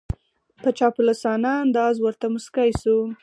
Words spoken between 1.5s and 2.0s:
انداز